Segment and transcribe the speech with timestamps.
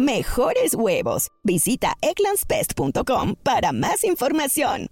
[0.00, 1.28] Mejores huevos.
[1.44, 4.86] Visita egglandsbest.com para más información.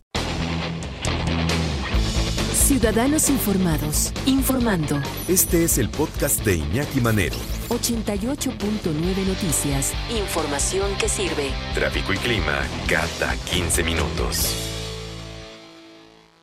[2.53, 5.01] Ciudadanos Informados, informando.
[5.27, 7.37] Este es el podcast de Iñaki Manero.
[7.71, 9.95] 88.9 Noticias.
[10.11, 11.53] Información que sirve.
[11.73, 14.55] Tráfico y clima cada 15 minutos.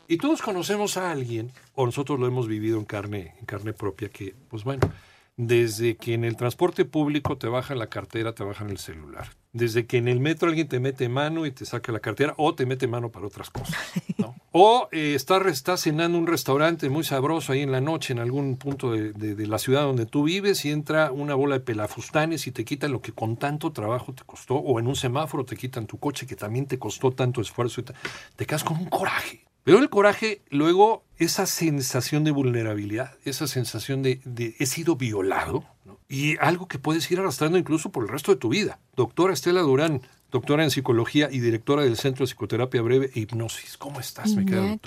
[0.07, 4.09] Y todos conocemos a alguien, o nosotros lo hemos vivido en carne, en carne propia,
[4.09, 4.89] que, pues bueno,
[5.37, 9.29] desde que en el transporte público te bajan la cartera, te bajan el celular.
[9.51, 12.55] Desde que en el metro alguien te mete mano y te saca la cartera o
[12.55, 13.75] te mete mano para otras cosas.
[14.17, 14.35] ¿no?
[14.57, 18.55] O eh, estás, cenando en un restaurante muy sabroso ahí en la noche en algún
[18.55, 22.47] punto de, de, de, la ciudad donde tú vives y entra una bola de pelafustanes
[22.47, 24.55] y te quitan lo que con tanto trabajo te costó.
[24.55, 27.81] O en un semáforo te quitan tu coche que también te costó tanto esfuerzo.
[27.81, 27.93] Y te,
[28.37, 29.43] te quedas con un coraje.
[29.65, 35.65] Pero el coraje, luego, esa sensación de vulnerabilidad, esa sensación de, de he sido violado,
[35.85, 35.99] ¿no?
[36.09, 38.79] y algo que puedes ir arrastrando incluso por el resto de tu vida.
[38.95, 43.77] Doctora Estela Durán, doctora en psicología y directora del Centro de Psicoterapia Breve e Hipnosis.
[43.77, 44.35] ¿Cómo estás?
[44.35, 44.77] Me queda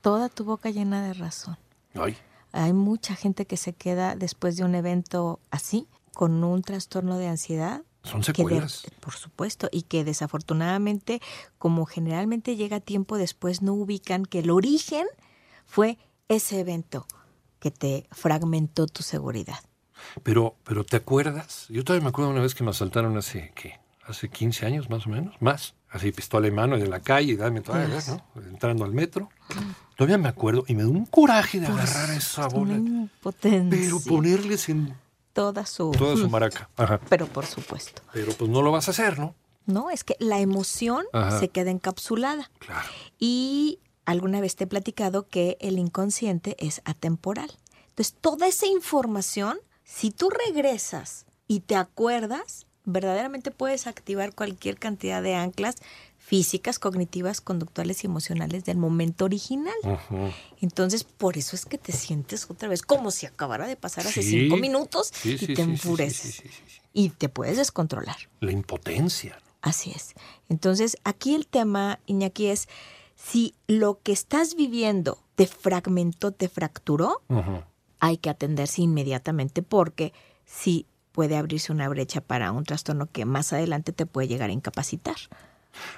[0.00, 1.56] toda tu boca llena de razón.
[1.94, 2.16] Ay.
[2.52, 7.26] Hay mucha gente que se queda después de un evento así, con un trastorno de
[7.26, 8.82] ansiedad, son secuelas.
[8.82, 11.20] De, por supuesto, y que desafortunadamente,
[11.58, 15.06] como generalmente llega tiempo después, no ubican que el origen
[15.66, 15.98] fue
[16.28, 17.06] ese evento
[17.58, 19.58] que te fragmentó tu seguridad.
[20.22, 21.66] Pero, pero ¿te acuerdas?
[21.68, 23.80] Yo todavía me acuerdo una vez que me asaltaron hace, ¿qué?
[24.06, 25.74] Hace 15 años más o menos, más.
[25.88, 28.08] Así pistola en mano de la calle, dame toda, yes.
[28.08, 28.22] ¿no?
[28.42, 29.30] Entrando al metro.
[29.96, 32.80] Todavía me acuerdo y me dio un coraje de pues, agarrar esa bola.
[33.40, 34.94] Pero ponerles en
[35.32, 35.92] toda su...
[35.92, 36.68] Toda su maraca.
[36.76, 37.00] Ajá.
[37.08, 38.02] Pero por supuesto.
[38.12, 39.34] Pero pues no lo vas a hacer, ¿no?
[39.66, 41.38] No, es que la emoción Ajá.
[41.38, 42.50] se queda encapsulada.
[42.58, 42.88] Claro.
[43.18, 47.50] Y alguna vez te he platicado que el inconsciente es atemporal.
[47.88, 55.22] Entonces, toda esa información, si tú regresas y te acuerdas, verdaderamente puedes activar cualquier cantidad
[55.22, 55.76] de anclas
[56.18, 59.74] físicas, cognitivas, conductuales y emocionales del momento original.
[60.60, 64.22] Entonces, por eso es que te sientes otra vez como si acabara de pasar hace
[64.22, 64.40] sí.
[64.40, 66.42] cinco minutos sí, y sí, te enfureces.
[66.94, 68.16] Y te puedes descontrolar.
[68.40, 69.36] La impotencia.
[69.36, 69.52] ¿no?
[69.60, 70.14] Así es.
[70.48, 72.68] Entonces, aquí el tema, Iñaki, es
[73.14, 77.64] si lo que estás viviendo te fragmentó, te fracturó, uh -huh.
[78.00, 80.12] hay que atenderse inmediatamente porque
[80.44, 84.52] si puede abrirse una brecha para un trastorno que más adelante te puede llegar a
[84.52, 85.16] incapacitar.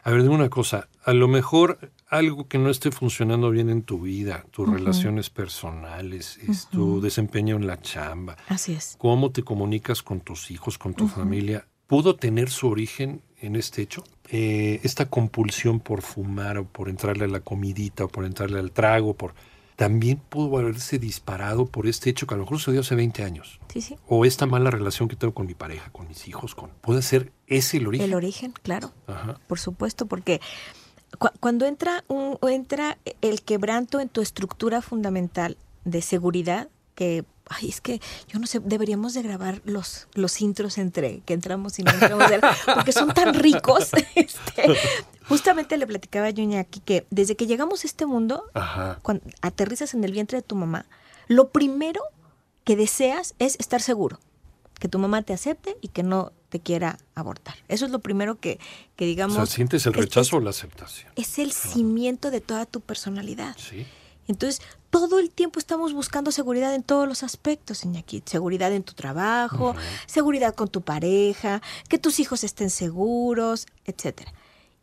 [0.05, 0.89] A ver, dime una cosa.
[1.05, 4.75] A lo mejor algo que no esté funcionando bien en tu vida, tus uh -huh.
[4.77, 6.71] relaciones personales, uh -huh.
[6.71, 8.37] tu desempeño en la chamba.
[8.49, 8.97] Así es.
[8.99, 11.67] Cómo te comunicas con tus hijos, con tu familia.
[11.87, 14.05] ¿Pudo tener su origen en este hecho?
[14.29, 18.73] Eh, esta compulsión por fumar o por entrarle a la comidita o por entrarle al
[18.73, 19.35] trago, por
[19.77, 23.61] también pudo haberse disparado por este hecho que a lo mejor sucedió hace 20 años.
[23.69, 23.97] Sí, sí.
[24.09, 27.31] O esta mala relación que tengo con mi pareja, con mis hijos, con puede ser
[27.47, 28.07] ese el origen.
[28.07, 28.93] El origen, claro.
[29.07, 29.39] Ajá.
[29.47, 30.41] Por supuesto, porque
[31.19, 37.69] cu cuando entra un entra el quebranto en tu estructura fundamental de seguridad que ay,
[37.69, 41.83] es que yo no sé, deberíamos de grabar los, los intros entre que entramos y
[41.83, 42.31] no entramos,
[42.75, 43.91] porque son tan ricos.
[44.15, 44.75] Este,
[45.29, 48.99] justamente le platicaba a aquí que desde que llegamos a este mundo, Ajá.
[49.03, 50.87] cuando aterrizas en el vientre de tu mamá,
[51.29, 52.01] lo primero
[52.65, 54.19] que deseas es estar seguro,
[54.79, 57.57] que tu mamá te acepte y que no te quiera abortar.
[57.69, 58.59] Eso es lo primero que,
[58.97, 59.37] que digamos...
[59.37, 61.13] O sea, ¿sientes el rechazo es, o la aceptación?
[61.17, 63.57] Es el cimiento de toda tu personalidad.
[63.59, 63.87] Sí.
[64.29, 64.61] Entonces,
[64.91, 68.23] todo el tiempo estamos buscando seguridad en todos los aspectos, Iñaki.
[68.27, 70.07] Seguridad en tu trabajo, uh -huh.
[70.07, 74.33] seguridad con tu pareja, que tus hijos estén seguros, etcétera.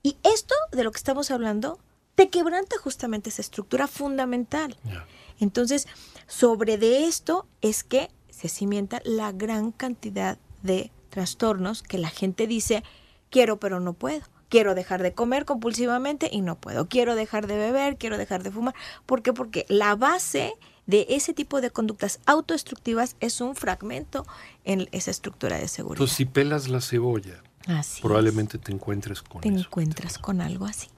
[0.02, 1.80] Y esto de lo que estamos hablando
[2.16, 4.78] te quebranta justamente esa estructura fundamental.
[4.84, 5.06] Yeah.
[5.40, 5.88] Entonces,
[6.28, 12.48] sobre de esto es que se cimienta la gran cantidad de trastornos que la gente
[12.48, 12.84] dice,
[13.30, 14.24] quiero pero no puedo.
[14.54, 16.88] Quiero dejar de comer compulsivamente y no puedo.
[16.88, 18.76] Quiero dejar de beber, quiero dejar de fumar.
[19.08, 19.34] ¿Por qué?
[19.34, 20.54] Porque la base
[20.86, 24.28] de ese tipo de conductas autodestructivas es un fragmento
[24.64, 25.98] en esa estructura de seguridad.
[26.04, 28.64] Entonces, si pelas la cebolla, así probablemente es.
[28.64, 29.58] te encuentres con te eso.
[29.58, 30.90] encuentras con algo así.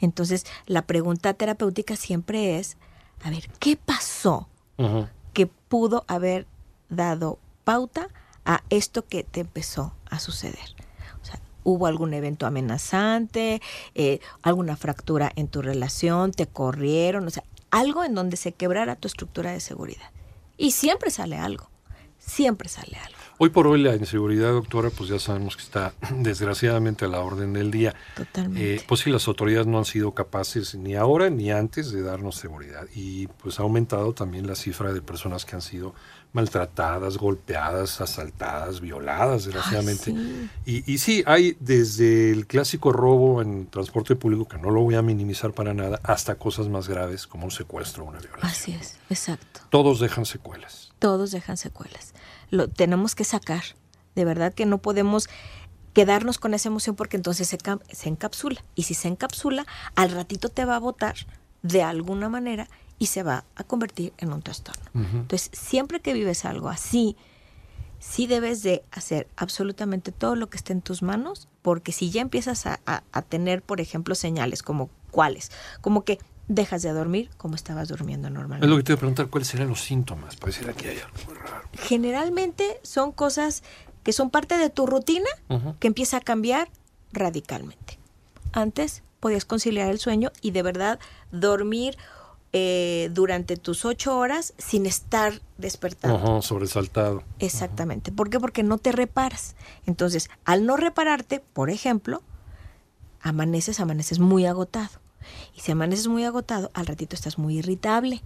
[0.00, 2.78] Entonces, la pregunta terapéutica siempre es,
[3.22, 4.48] a ver, ¿qué pasó
[4.78, 5.08] uh -huh.
[5.34, 6.46] que pudo haber
[6.88, 8.08] dado pauta
[8.46, 10.75] a esto que te empezó a suceder?
[11.66, 13.60] Hubo algún evento amenazante,
[13.96, 18.94] eh, alguna fractura en tu relación, te corrieron, o sea, algo en donde se quebrara
[18.94, 20.10] tu estructura de seguridad.
[20.56, 21.68] Y siempre sale algo,
[22.18, 23.16] siempre sale algo.
[23.38, 27.52] Hoy por hoy la inseguridad, doctora, pues ya sabemos que está desgraciadamente a la orden
[27.52, 27.94] del día.
[28.14, 28.76] Totalmente.
[28.76, 32.36] Eh, pues sí, las autoridades no han sido capaces ni ahora ni antes de darnos
[32.36, 32.86] seguridad.
[32.94, 35.94] Y pues ha aumentado también la cifra de personas que han sido
[36.32, 40.14] maltratadas, golpeadas, asaltadas, violadas, desgraciadamente.
[40.64, 44.96] Y, y sí, hay desde el clásico robo en transporte público, que no lo voy
[44.96, 48.50] a minimizar para nada, hasta cosas más graves como un secuestro o una violación.
[48.50, 49.60] Así es, exacto.
[49.70, 50.92] Todos dejan secuelas.
[50.98, 52.12] Todos dejan secuelas
[52.50, 53.62] lo tenemos que sacar.
[54.14, 55.28] De verdad que no podemos
[55.92, 57.58] quedarnos con esa emoción porque entonces se,
[57.92, 58.62] se encapsula.
[58.74, 61.14] Y si se encapsula, al ratito te va a botar
[61.66, 62.68] de alguna manera
[62.98, 64.84] y se va a convertir en un trastorno.
[64.94, 67.16] Entonces, siempre que vives algo así,
[67.98, 72.22] sí debes de hacer absolutamente todo lo que esté en tus manos, porque si ya
[72.22, 76.18] empiezas a, a tener, por ejemplo, señales como cuáles, como que
[76.48, 78.66] dejas de dormir como estabas durmiendo normalmente.
[78.66, 80.36] Es lo que te voy a preguntar, ¿cuáles serían los síntomas?
[80.42, 81.68] Hay algo raro.
[81.72, 83.62] Generalmente son cosas
[84.02, 85.28] que son parte de tu rutina
[85.80, 86.68] que empieza a cambiar
[87.12, 87.98] radicalmente.
[88.52, 90.98] Antes podías conciliar el sueño y de verdad
[91.32, 91.96] dormir
[92.52, 96.40] eh, durante tus ocho horas sin estar despertado.
[96.42, 97.22] sobresaltado.
[97.38, 98.12] Exactamente.
[98.12, 98.40] ¿Por qué?
[98.40, 99.56] Porque no te reparas.
[99.84, 102.22] Entonces, al no repararte, por ejemplo,
[103.20, 105.00] amaneces, amaneces muy agotado
[105.54, 108.22] y si amaneces muy agotado, al ratito estás muy irritable.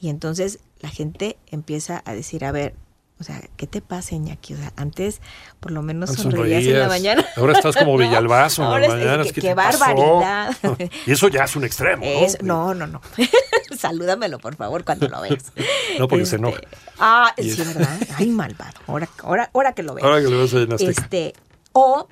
[0.00, 2.74] Y entonces la gente empieza a decir, a ver,
[3.20, 4.54] o sea, ¿qué te pasa, Iñaki?
[4.54, 5.20] O sea, antes
[5.60, 7.24] por lo menos sonreías, en la mañana.
[7.36, 9.32] Ahora estás como Villalbazo en las mañanas.
[9.32, 10.56] qué, barbaridad.
[11.06, 12.04] y eso ya es un extremo.
[12.42, 12.74] ¿no?
[12.74, 13.02] no, no,
[13.76, 15.52] Salúdamelo, por favor, cuando lo veas.
[15.98, 16.60] no, porque se enoja.
[16.60, 17.98] Este, ah, sí, ¿verdad?
[18.16, 18.80] Ay, malvado.
[18.86, 20.06] Ahora, ahora, ahora que lo veas.
[20.06, 21.34] Ahora que lo veas en Este,
[21.72, 22.08] o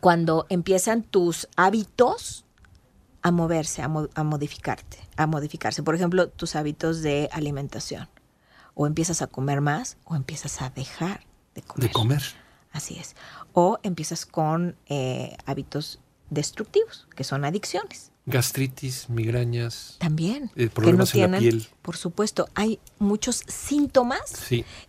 [0.00, 2.44] cuando empiezan tus hábitos
[3.22, 5.82] a moverse, a, modificarte, a modificarse.
[5.82, 8.08] Por ejemplo, tus hábitos de alimentación.
[8.74, 11.88] O empiezas a comer más o empiezas a dejar de comer.
[11.88, 12.22] De comer.
[12.72, 13.16] Así es.
[13.52, 19.96] O empiezas con eh, hábitos destructivos, que son adicciones gastritis, migrañas.
[19.98, 20.50] También.
[20.54, 21.66] Eh, problemas en la piel.
[21.82, 24.20] Por supuesto, hay muchos síntomas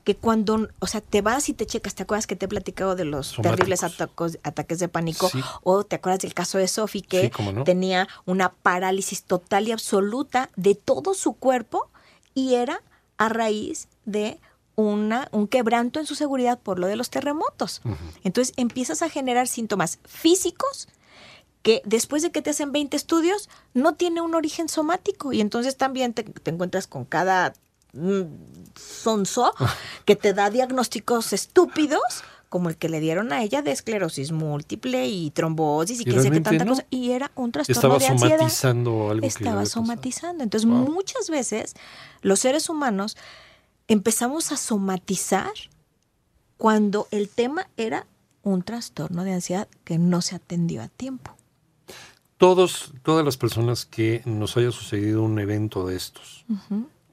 [0.04, 2.96] que cuando, o sea, te vas y te checas, ¿te acuerdas que te he platicado
[2.96, 5.32] de los terribles ataques de pánico?
[5.64, 7.32] O te acuerdas del caso de Sophie que
[7.66, 11.90] tenía una parálisis total y absoluta de todo su cuerpo
[12.36, 12.82] y era
[13.18, 14.40] a raíz de
[14.76, 17.82] una, un quebranto en su seguridad por lo de los terremotos.
[18.24, 20.88] Entonces empiezas a generar síntomas físicos
[21.62, 25.32] que después de que te hacen 20 estudios no tiene un origen somático.
[25.32, 27.54] Y entonces también te, encuentras con cada
[27.94, 28.24] mm,
[28.76, 29.54] sonso
[30.06, 32.24] que te da diagnósticos estúpidos
[32.54, 36.30] como el que le dieron a ella de esclerosis múltiple y trombosis y, quién sé
[36.30, 36.86] qué tanta cosa.
[36.92, 38.42] Y era un trastorno de ansiedad.
[38.46, 40.44] Estaba somatizando algo Estaba somatizando.
[40.44, 41.74] Entonces, muchas veces
[42.22, 43.18] los seres humanos
[43.88, 45.50] empezamos a somatizar
[46.58, 48.06] cuando el tema era
[48.44, 51.36] un trastorno de ansiedad que no se atendió a tiempo
[52.38, 56.46] todos, todas las personas que nos haya sucedido un evento de estos,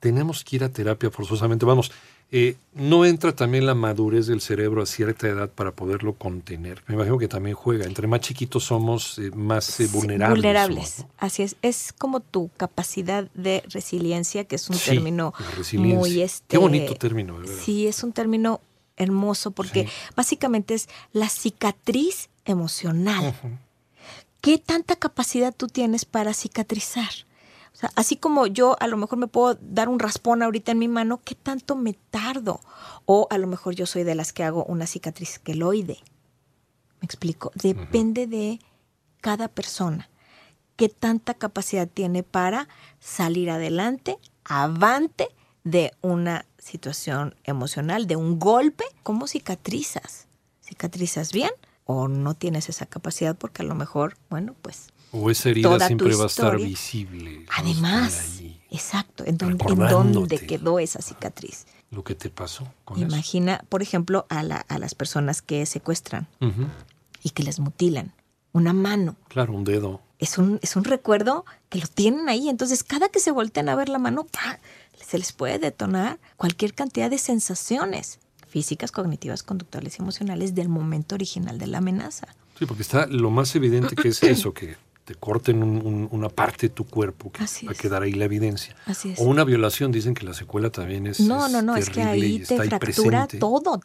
[0.01, 1.65] tenemos que ir a terapia forzosamente.
[1.67, 1.93] Vamos,
[2.33, 6.83] eh, ¿no entra también la madurez del cerebro a cierta edad para poderlo contener?
[6.87, 7.85] Me imagino que también juega.
[7.85, 10.39] Entre más chiquitos somos, eh, más eh, vulnerables.
[10.39, 11.57] Vulnerables, así es.
[11.63, 15.35] Es como tu capacidad de resiliencia, que es un término
[15.75, 16.23] muy...
[16.23, 17.55] Este, Qué bonito término, ¿verdad?
[17.63, 18.61] Sí, es un término
[18.97, 23.35] hermoso porque básicamente es la cicatriz emocional.
[24.41, 27.11] ¿qué tanta capacidad tú tienes para cicatrizar?
[27.73, 30.79] O sea, así como yo a lo mejor me puedo dar un raspón ahorita en
[30.79, 32.61] mi mano, ¿qué tanto me tardo?
[33.07, 35.99] O a lo mejor yo soy de las que hago una cicatriz queloide.
[37.01, 37.53] ¿Me explico?
[37.55, 38.61] Depende de
[39.21, 40.11] cada persona.
[40.77, 45.29] ¿Qué tanta capacidad tiene para salir adelante, avante
[45.65, 48.85] de una situación emocional, de un golpe?
[49.03, 50.27] ¿Cómo cicatrizas?
[50.61, 51.51] ¿Cicatrizas bien?
[51.93, 54.87] o no tienes esa capacidad porque a lo mejor, bueno, pues...
[55.13, 57.45] O esa herida siempre va a estar visible.
[57.57, 58.41] Además,
[58.71, 61.67] exacto, en, dónde quedó esa cicatriz.
[61.91, 66.29] Lo que te pasó con Imagina, por ejemplo, a, a, las personas que secuestran
[67.23, 68.13] y que les mutilan
[68.53, 69.17] una mano.
[69.29, 70.01] Claro, un dedo.
[70.19, 72.49] Es un, es un recuerdo que lo tienen ahí.
[72.49, 74.27] Entonces, cada que se voltean a ver la mano,
[75.05, 81.15] se les puede detonar cualquier cantidad de sensaciones físicas, cognitivas, conductuales y emocionales del momento
[81.15, 82.29] original de la amenaza.
[82.59, 84.77] Sí, porque está lo más evidente que es eso, que
[85.11, 85.61] te corten
[86.13, 88.77] una parte de tu cuerpo, que va a quedar ahí la evidencia.
[88.87, 89.19] Así es.
[89.19, 91.19] O una violación, dicen que la secuela también es.
[91.19, 93.81] No, no, no, es que ahí te fractura todo.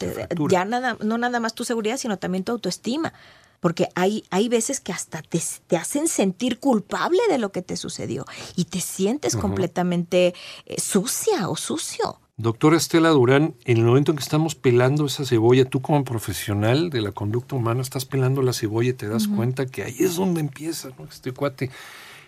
[0.52, 3.12] ya nada, no nada más tu seguridad, sino también tu autoestima.
[3.60, 7.76] porque hay, hay veces que hasta te, te hacen sentir culpable de lo que te
[7.76, 10.36] sucedió y te sientes completamente
[10.68, 12.20] eh, sucia o sucio.
[12.38, 16.90] Doctora Estela Durán, en el momento en que estamos pelando esa cebolla, tú como profesional
[16.90, 20.18] de la conducta humana estás pelando la cebolla y te das cuenta que ahí es
[20.18, 21.06] donde empieza, ¿no?
[21.06, 21.72] Este cuate,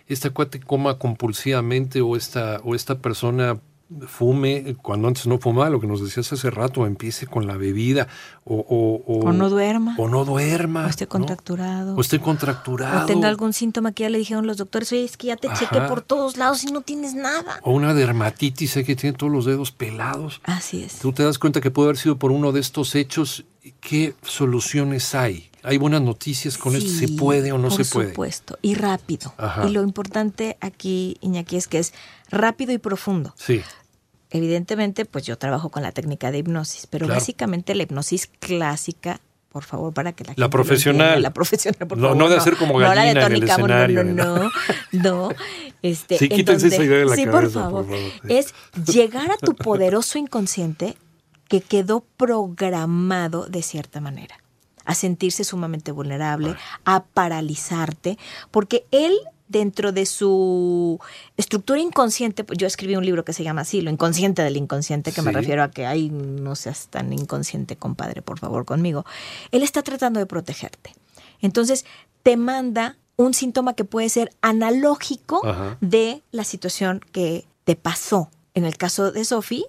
[0.06, 3.60] este cuate coma compulsivamente o esta, o esta persona
[4.06, 8.06] fume cuando antes no fumaba, lo que nos decías hace rato, empiece con la bebida
[8.44, 9.94] o, o, O no duerma.
[9.98, 10.86] O no duerma.
[10.86, 11.08] O esté ¿no?
[11.10, 11.96] contracturado.
[11.96, 13.04] O esté contracturado.
[13.04, 15.48] O tenga algún síntoma que ya le dijeron los doctores, oye, es que ya te
[15.48, 15.88] chequé Ajá.
[15.88, 17.60] por todos lados y no tienes nada.
[17.62, 20.40] O una dermatitis, sé que tiene todos los dedos pelados.
[20.44, 20.98] Así es.
[20.98, 23.44] Tú te das cuenta que puede haber sido por uno de estos hechos.
[23.80, 25.50] ¿Qué soluciones hay?
[25.62, 26.88] ¿Hay buenas noticias con esto?
[26.90, 28.10] ¿Se puede o no por se puede?
[28.10, 28.58] supuesto.
[28.62, 29.34] Y rápido.
[29.36, 29.68] Ajá.
[29.68, 31.92] Y lo importante aquí, Iñaki, es que es
[32.30, 33.34] rápido y profundo.
[33.36, 33.62] Sí,
[34.30, 37.18] Evidentemente, pues yo trabajo con la técnica de hipnosis, pero Claro.
[37.18, 41.00] básicamente la hipnosis clásica, por favor, para que la, gente La profesional.
[41.06, 42.16] entienda, la profesional, por No- favor.
[42.24, 44.50] no de hacer como no la de gallina en el escenario, No, no,
[44.92, 45.28] no.
[45.80, 47.84] Este, Sí, en quítense esa idea de la sí, cabeza, por por favor.
[47.86, 48.34] favor, sí.
[48.34, 48.54] Es
[48.86, 50.94] llegar a tu poderoso inconsciente
[51.48, 54.36] que quedó programado de cierta manera
[54.84, 56.54] a sentirse sumamente vulnerable,
[56.84, 58.18] a paralizarte,
[58.50, 59.14] porque él
[59.48, 61.00] dentro de su
[61.36, 65.12] estructura inconsciente, pues yo escribí un libro que se llama así, Lo inconsciente del inconsciente,
[65.12, 69.04] que me refiero a que, ay, no seas tan inconsciente, compadre, por favor, conmigo.
[69.50, 70.94] Él está tratando de protegerte.
[71.40, 71.84] Entonces,
[72.22, 75.76] te manda un síntoma que puede ser analógico Ajá.
[75.80, 78.30] de la situación que te pasó.
[78.54, 79.64] En el caso de Sophie,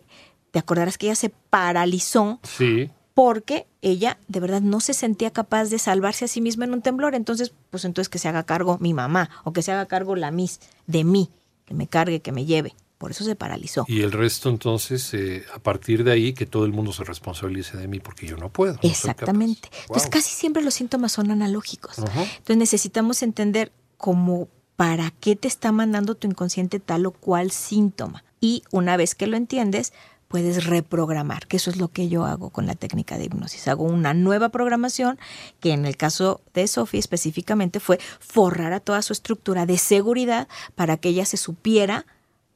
[0.51, 2.89] te acordarás que ella se paralizó sí.
[3.13, 6.81] Porque ella de verdad no se sentía capaz de salvarse a sí misma en un
[6.81, 7.15] temblor.
[7.15, 10.31] Entonces, pues entonces que se haga cargo mi mamá o que se haga cargo la
[10.31, 11.29] Miss de mí,
[11.65, 12.75] que me cargue, que me lleve.
[12.97, 13.85] Por eso se paralizó.
[13.87, 17.77] Y el resto entonces, eh, a partir de ahí, que todo el mundo se responsabilice
[17.77, 18.73] de mí porque yo no puedo.
[18.73, 18.79] no.
[18.81, 19.69] Exactamente.
[19.83, 21.97] Entonces, casi siempre los síntomas son analógicos.
[21.97, 28.25] Entonces, necesitamos entender cómo para qué te está mandando tu inconsciente tal o cual síntoma.
[28.41, 29.93] Y una vez que lo entiendes,
[30.29, 33.67] puedes reprogramar, que eso es lo que yo hago con la técnica de hipnosis.
[33.67, 35.19] Hago una nueva programación
[35.59, 40.47] que en el caso de Sofía específicamente fue forrar a toda su estructura de seguridad
[40.75, 42.05] para que ella se supiera,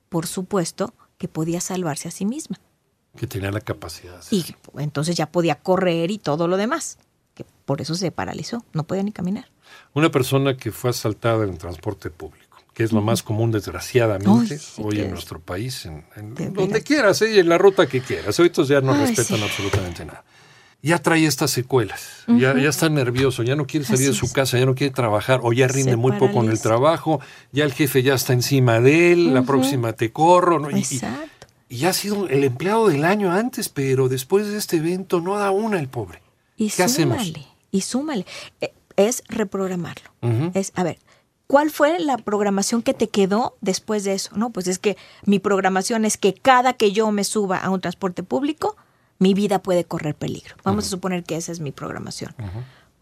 [0.08, 2.60] por supuesto, que podía salvarse a sí misma.
[3.18, 4.22] Que tenía la capacidad.
[4.30, 4.46] Y
[4.78, 7.00] entonces ya podía correr y todo lo demás,
[7.34, 9.50] que por eso se paralizó, no podía ni caminar.
[9.94, 12.43] Una persona que fue asaltada en el transporte público,
[12.74, 15.12] que es lo más común, desgraciadamente, sí, hoy en es.
[15.12, 16.84] nuestro país, en, en De donde veras.
[16.84, 17.36] quieras, ¿eh?
[17.36, 18.40] y en la ruta que quieras.
[18.40, 19.44] Ahorita ya no Ay, respetan sí.
[19.44, 20.24] absolutamente nada.
[20.82, 24.26] Ya trae estas secuelas, ya, ya está nervioso, ya no quiere salir Así de su
[24.26, 24.34] es.
[24.34, 27.22] casa, ya no quiere trabajar, o ya rinde Se muy poco en el trabajo,
[27.54, 30.70] ya el jefe ya está encima de él, la próxima te corro, ¿no?
[30.72, 31.48] Y- y, Exacto.
[31.70, 35.38] y ya ha sido el empleado del año antes, pero después de este evento no
[35.38, 36.22] da una el pobre.
[36.58, 37.18] Y ¿Qué hacemos?
[37.24, 38.26] súmale, y súmale.
[38.60, 40.12] Eh, Es reprogramarlo.
[40.54, 41.00] Es, a ver,
[41.48, 44.32] ¿cuál fue la programación que te quedó después de eso?
[44.36, 47.82] No, pues es que mi programación es que cada que yo me suba a un
[47.82, 48.76] transporte público,
[49.20, 50.56] mi vida puede correr peligro.
[50.64, 52.36] Vamos a suponer que esa es mi programación.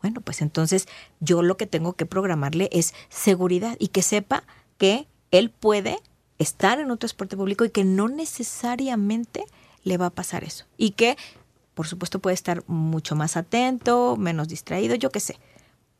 [0.02, 0.88] Bueno, pues entonces
[1.20, 4.44] yo lo que tengo que programarle es seguridad y que sepa
[4.78, 6.00] que él puede
[6.40, 9.46] estar en un transporte público y que no necesariamente
[9.84, 10.66] le va a pasar eso.
[10.78, 11.18] Y que,
[11.74, 15.40] por supuesto, puede estar mucho más atento, menos distraído, yo qué sé.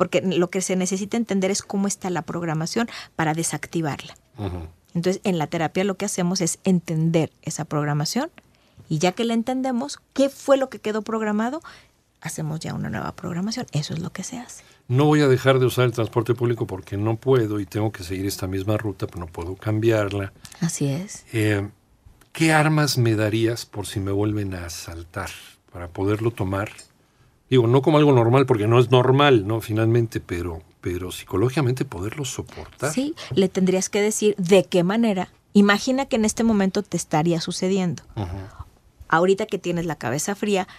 [0.02, 4.16] Porque lo que se necesita entender es cómo está la programación para desactivarla.
[4.96, 8.32] Entonces, en la terapia lo que hacemos es entender esa programación
[8.90, 11.62] y ya que la entendemos, ¿qué fue lo que quedó programado?
[12.20, 13.68] Hacemos ya una nueva programación.
[13.74, 14.64] Eso es lo que se hace.
[14.88, 18.02] No voy a dejar de usar el transporte público porque no puedo y tengo que
[18.02, 20.34] seguir esta misma ruta, pero no puedo cambiarla.
[20.62, 21.28] Así es.
[21.32, 21.70] Eh,
[22.32, 25.30] ¿Qué armas me darías por si me vuelven a asaltar
[25.72, 26.72] para poderlo tomar?
[27.52, 29.60] Digo, no como algo normal, porque no es normal, ¿no?
[29.60, 32.94] Finalmente, pero, pero psicológicamente poderlo soportar.
[32.94, 35.34] Sí, le tendrías que decir de qué manera.
[35.52, 38.04] Imagina que en este momento te estaría sucediendo.
[38.16, 38.38] Ujú.
[39.10, 40.70] Ahorita que tienes la cabeza fría,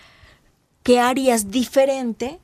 [0.82, 2.40] ¿qué harías diferente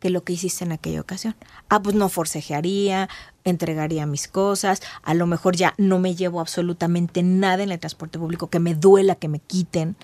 [0.00, 1.36] que lo que hiciste en aquella ocasión?
[1.68, 3.08] Ah, pues no forcejearía,
[3.44, 8.18] entregaría mis cosas, a lo mejor ya no me llevo absolutamente nada en el transporte
[8.18, 9.94] público, que me duela, que me quiten,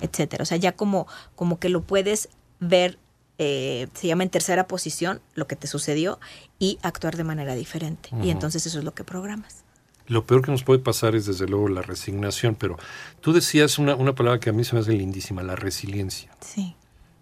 [0.00, 0.42] etcétera.
[0.42, 2.28] O sea, ya como, como que lo puedes
[2.60, 3.00] ver,
[3.38, 6.18] eh, se llama en tercera posición, lo que te sucedió,
[6.58, 8.10] y actuar de manera diferente.
[8.22, 9.64] Y entonces eso es lo que programas.
[10.06, 12.76] Lo peor que nos puede pasar es desde luego la resignación, pero
[13.20, 16.30] tú decías una, una palabra que a mí se me hace lindísima, la resiliencia.
[16.40, 16.76] Sí.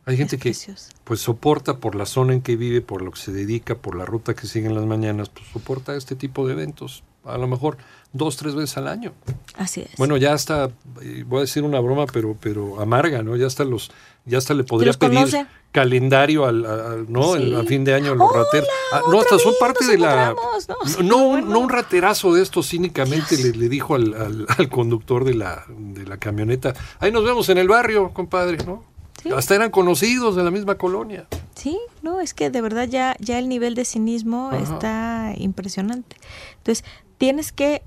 [0.05, 3.21] Hay gente es que pues soporta por la zona en que vive, por lo que
[3.21, 6.55] se dedica, por la ruta que sigue en las mañanas, pues soporta este tipo de
[6.55, 7.79] eventos, a lo mejor
[8.13, 9.13] dos, tres veces al año.
[9.57, 9.97] Así es.
[9.99, 13.37] Bueno, ya hasta, eh, voy a decir una broma, pero, pero amarga, ¿no?
[13.37, 13.93] Ya hasta los,
[14.25, 15.47] ya hasta le podría pedir conoce.
[15.73, 17.35] Calendario al, al- ¿no?
[17.35, 17.55] El- Sí.
[17.55, 18.69] a fin de año los rateros.
[18.93, 20.35] Ah, no, hasta son parte de la
[20.69, 21.03] ¿no?
[21.03, 25.25] No, un, no un raterazo de esto cínicamente le, le dijo al, al- al conductor
[25.25, 28.85] de la, de la camioneta, ahí nos vemos en el barrio, compadre, ¿no?
[29.23, 29.31] Sí.
[29.31, 31.27] Hasta eran conocidos de la misma colonia.
[31.55, 34.59] Sí, no, es que de verdad ya, ya el nivel de cinismo Ajá.
[34.63, 36.17] está impresionante.
[36.59, 36.85] Entonces,
[37.19, 37.83] tienes que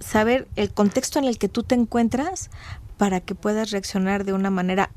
[0.00, 2.50] saber el contexto en el que tú te encuentras
[2.96, 4.90] para que puedas reaccionar de una manera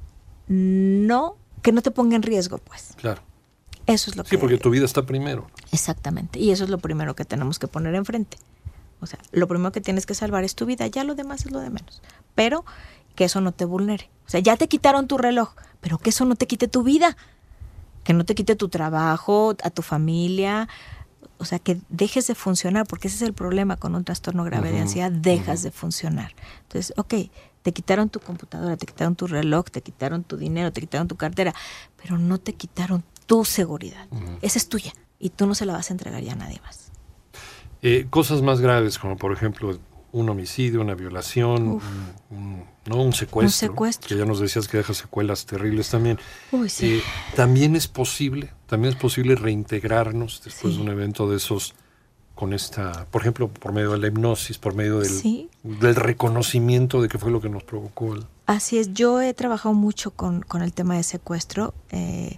[0.48, 2.94] no que no te ponga en riesgo, pues.
[2.98, 3.22] Claro.
[3.88, 5.48] Eso es lo Sí, que porque tu vida está primero.
[5.72, 6.40] Exactamente.
[6.40, 8.38] Y eso es lo primero que tenemos que poner enfrente.
[9.00, 11.52] O sea, lo primero que tienes que salvar es tu vida, ya lo demás es
[11.52, 12.02] lo de menos.
[12.36, 12.64] Pero
[13.16, 14.10] que eso no te vulnere.
[14.28, 17.18] O sea, ya te quitaron tu reloj, pero que eso no te quite tu vida.
[18.04, 20.70] Que no te quite tu trabajo, a tu familia.
[21.38, 24.72] O sea, que dejes de funcionar, porque ese es el problema con un trastorno grave
[24.72, 26.36] de ansiedad, dejas de funcionar.
[26.64, 27.16] Entonces, ok,
[27.62, 31.16] te quitaron tu computadora, te quitaron tu reloj, te quitaron tu dinero, te quitaron tu
[31.16, 31.54] cartera,
[32.02, 34.08] pero no te quitaron tu seguridad.
[34.42, 36.92] Esa es tuya y tú no se la vas a entregar ya a nadie más.
[37.82, 39.78] Eh, cosas más graves, como por ejemplo
[40.12, 41.82] un homicidio, una violación, un,
[42.30, 43.02] un- ¿no?
[43.02, 43.70] un secuestro.
[43.70, 44.10] secuestro.
[44.10, 46.20] Que ya nos decías que deja secuelas terribles también.
[46.52, 46.96] Uy, sí.
[46.96, 47.02] Eh,
[47.36, 50.80] también es posible, también es posible reintegrarnos después Sí.
[50.80, 51.74] de un evento de esos
[52.42, 55.48] con esta, por ejemplo, por medio de la hipnosis, por medio del, Sí.
[55.62, 59.76] del reconocimiento de qué fue lo que nos provocó el, Así es, yo he trabajado
[59.76, 61.76] mucho con, con el tema de secuestro.
[61.92, 62.38] eh,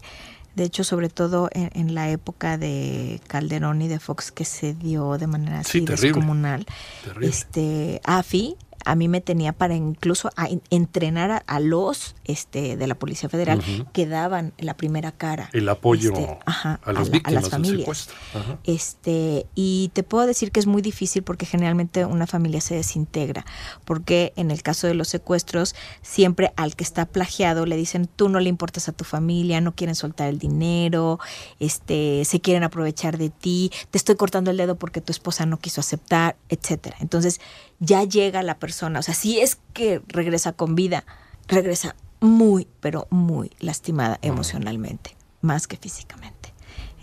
[0.55, 4.73] de hecho, sobre todo en, en la época de Calderón y de Fox, que se
[4.75, 6.07] dio de manera así Sí, terrible.
[6.09, 6.65] descomunal.
[7.05, 7.27] terrible.
[7.29, 8.55] Este, AFI
[8.85, 12.95] a mí me tenía para incluso a en- entrenar a, a los este, de la
[12.95, 13.61] Policía Federal
[13.93, 15.49] que daban la primera cara.
[15.53, 18.09] el apoyo este, ajá, a las la- víctimas las del familias.
[18.33, 18.57] Ajá.
[18.63, 23.45] Este, y te puedo decir que es muy difícil porque generalmente una familia se desintegra,
[23.85, 28.29] porque en el caso de los secuestros, siempre al que está plagiado le dicen, tú
[28.29, 31.19] no le importas a tu familia, no quieren soltar el dinero,
[31.59, 35.57] este, se quieren aprovechar de ti, te estoy cortando el dedo porque tu esposa no
[35.59, 36.97] quiso aceptar, etcétera.
[36.99, 37.39] Entonces,
[37.79, 41.05] ya llega la persona, o sea, si es que regresa con vida,
[41.47, 46.53] regresa muy, pero muy lastimada emocionalmente, más que físicamente.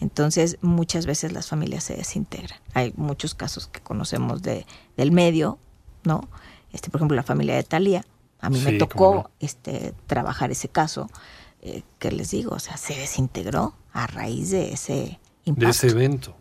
[0.01, 2.59] Entonces, muchas veces las familias se desintegran.
[2.73, 4.66] Hay muchos casos que conocemos de,
[4.97, 5.59] del medio,
[6.05, 6.29] ¿no?
[6.73, 8.05] Este, por ejemplo, la familia de Talía.
[8.40, 9.31] A mí me tocó no.
[9.40, 11.09] este, trabajar ese caso.
[11.61, 12.53] Eh, que les digo?
[12.55, 15.68] O sea, se desintegró a raíz de ese De impacto.
[15.68, 16.37] ese evento.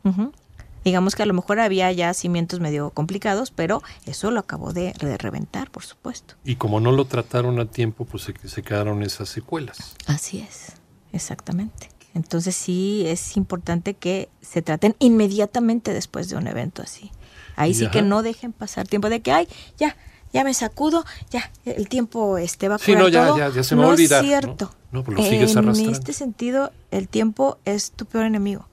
[0.86, 4.94] Digamos que a lo mejor había ya cimientos medio complicados, pero eso lo acabó de,
[5.00, 6.36] de reventar, por supuesto.
[6.46, 9.96] Y como no lo trataron a tiempo, pues se, se quedaron esas secuelas.
[10.08, 10.74] Así es,
[11.12, 11.90] exactamente.
[12.16, 17.12] Entonces sí es importante que se traten inmediatamente después de un evento así.
[17.56, 17.92] Ahí sí Ajá.
[17.92, 19.96] que no dejen pasar tiempo de que, ay, ya,
[20.34, 23.38] ya me sacudo, ya, el tiempo este va a Sí, no, ya- todo.
[23.38, 24.40] ya- ya se me va a olvidar, es ¿no?
[24.40, 24.72] cierto.
[24.92, 25.92] No, pues lo sigues en arrastrando.
[25.92, 28.66] este sentido, el tiempo es tu peor enemigo.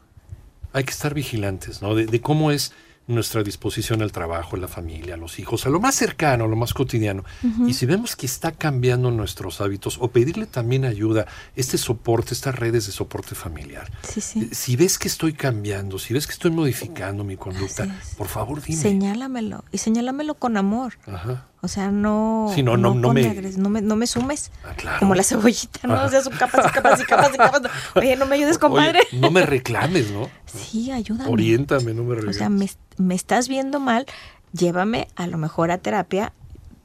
[0.76, 1.94] Hay que estar vigilantes, ¿no?
[1.94, 2.72] De, de cómo es
[3.08, 6.48] nuestra disposición al trabajo, a la familia, a los hijos, a lo más cercano, a
[6.48, 7.24] lo más cotidiano.
[7.64, 12.56] Y si vemos que está cambiando nuestros hábitos, o pedirle también ayuda, este soporte, estas
[12.56, 13.88] redes de soporte familiar.
[14.02, 14.40] Sí, sí.
[14.40, 17.86] Eh, Si ves que estoy cambiando, si ves que estoy modificando mi conducta,
[18.18, 18.82] por favor dime.
[18.82, 19.64] Señálamelo.
[19.70, 20.94] Y señálamelo con amor.
[21.06, 21.46] Ajá.
[21.62, 24.50] O sea, no, Sí, no, no, no con me- agres- no me, no me sumes.
[24.64, 24.98] Ah, claro.
[25.00, 26.04] Como la cebollita, ¿no?
[26.04, 27.62] O sea, son capas y capas y capas y capas.
[27.96, 29.00] Oye, no me ayudes, compadre.
[29.10, 30.28] Oye, no me reclames, ¿no?
[30.44, 31.30] Sí, ayúdame.
[31.30, 32.38] Oriéntame, no me O regreses.
[32.38, 34.06] sea, me, me estás viendo mal,
[34.52, 36.32] llévame a lo mejor a terapia,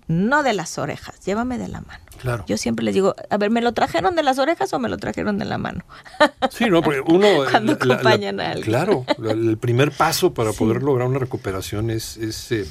[0.08, 2.04] no de las orejas, llévame de la mano.
[2.20, 2.44] Claro.
[2.48, 4.98] Yo siempre les digo, a ver, ¿me lo trajeron de las orejas o me lo
[4.98, 5.84] trajeron de la mano?
[6.52, 7.28] Sí, no, porque uno...
[7.50, 8.66] Cuando la- acompañan a alguien.
[8.66, 10.60] Claro, la- el primer paso para Sí.
[10.60, 12.66] poder lograr una recuperación es, es, eh,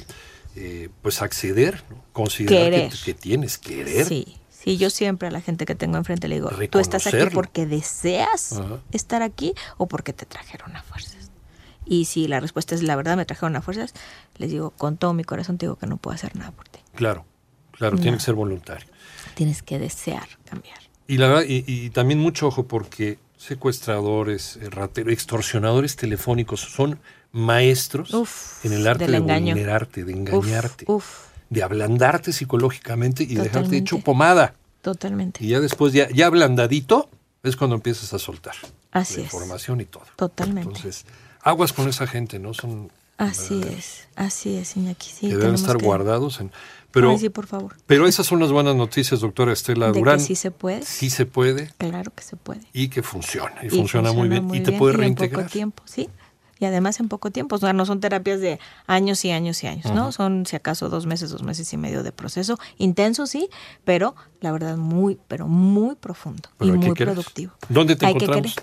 [0.55, 2.03] eh, pues acceder, ¿no?
[2.13, 4.05] considerar que, que tienes, querer.
[4.05, 7.25] Sí, sí, yo siempre a la gente que tengo enfrente le digo, ¿tú estás aquí
[7.33, 8.79] porque deseas Ajá.
[8.91, 11.31] estar aquí o porque te trajeron a fuerzas?
[11.85, 13.93] Y si la respuesta es la verdad, me trajeron a fuerzas,
[14.37, 16.79] les digo, con todo mi corazón te digo que no puedo hacer nada por ti.
[16.93, 17.25] Claro,
[17.71, 18.87] claro, tiene que ser voluntario.
[19.33, 20.77] Tienes que desear cambiar.
[21.07, 26.99] Y, la, verdad- y, y también mucho ojo porque secuestradores, eh, rateros, extorsionadores telefónicos son
[27.31, 29.53] maestros Uf, en el arte de engaño.
[29.55, 31.05] vulnerarte, de engañarte, uf,
[31.49, 34.53] de ablandarte psicológicamente y dejarte hecho pomada.
[34.81, 35.43] totalmente.
[35.43, 37.09] Y ya después, ya, ya ablandadito,
[37.43, 38.55] es cuando empiezas a soltar
[38.91, 39.25] Así la es.
[39.33, 40.03] información y todo.
[40.15, 40.67] Totalmente.
[40.69, 41.05] Entonces,
[41.41, 42.53] aguas con esa gente, ¿no?
[42.53, 45.09] Son Así es, así es, Iñaki.
[45.09, 46.51] Sí, que deben estar que- guardados en...
[46.91, 47.77] Pero, Ay, sí, por favor.
[47.85, 50.19] pero esas son las buenas noticias, doctora Estela De que Durán.
[50.19, 50.83] sí se puede.
[50.83, 52.61] Sí se puede Claro que se puede.
[52.73, 53.55] y que funciona.
[53.63, 54.53] Y, Y funciona, muy bien.
[54.53, 55.43] y te puede y en reintegrar.
[55.43, 56.09] poco tiempo, sí.
[56.61, 57.55] Y además en poco tiempo.
[57.55, 60.11] O sea, no son terapias de años y años y años, ¿no?
[60.11, 62.59] Son, si acaso, dos meses, dos meses y medio de proceso.
[62.77, 63.49] Intenso, sí,
[63.83, 67.53] pero la verdad muy, pero muy profundo y muy productivo.
[67.67, 68.55] ¿Dónde te encontramos?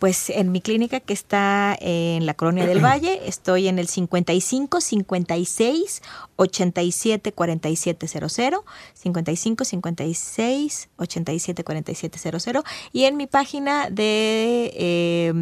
[0.00, 4.80] Pues en mi clínica que está en la Colonia del Valle, estoy en el 55
[4.82, 6.02] 56
[6.36, 8.64] 87 47 00,
[8.94, 15.32] 55 56 87 47 00 y en mi página de, eh,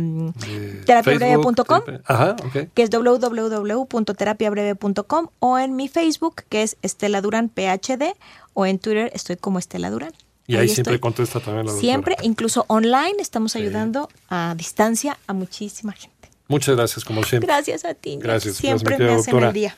[2.06, 8.14] terapiabreve.com, que es www.terapiabreve.com o en mi Facebook, que es Estela Durán PhD,
[8.52, 10.12] o en Twitter estoy como Estela Durán.
[10.46, 11.80] Y ahí, siempre contesta también la doctora.
[11.80, 16.14] Siempre, incluso online, estamos ayudando a distancia a muchísima gente.
[16.48, 17.46] Muchas gracias, como siempre.
[17.46, 18.18] Gracias a ti.
[18.20, 18.56] Gracias.
[18.56, 19.76] Siempre me hacen el día.